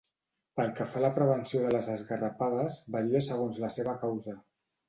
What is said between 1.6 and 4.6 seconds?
de les enrampades varia segons la seva causa.